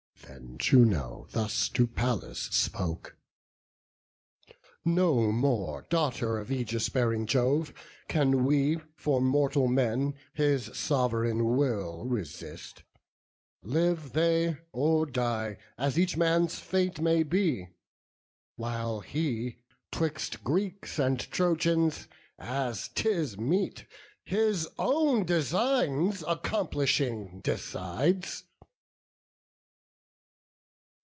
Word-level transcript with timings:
Then 0.33 0.57
Juno 0.59 1.27
thus 1.31 1.67
to 1.69 1.85
Pallas 1.85 2.39
spoke: 2.39 3.17
"No 4.85 5.29
more, 5.29 5.81
Daughter 5.89 6.37
of 6.37 6.49
aegis 6.49 6.87
bearing 6.87 7.25
Jove, 7.25 7.73
can 8.07 8.45
we 8.45 8.77
For 8.95 9.19
mortal 9.19 9.67
men 9.67 10.13
his 10.33 10.67
sov'reign 10.73 11.57
will 11.57 12.05
resist; 12.05 12.83
Live 13.61 14.13
they 14.13 14.57
or 14.71 15.05
die, 15.05 15.57
as 15.77 15.99
each 15.99 16.15
man's 16.15 16.59
fate 16.59 17.01
may 17.01 17.23
be; 17.23 17.67
While 18.55 19.01
he, 19.01 19.57
'twixt 19.91 20.45
Greeks 20.45 20.97
and 20.97 21.19
Trojans, 21.19 22.07
as 22.39 22.87
'tis 22.95 23.37
meet, 23.37 23.85
His 24.23 24.69
own 24.79 25.25
designs 25.25 26.23
accomplishing, 26.25 27.41
decides." 27.43 28.45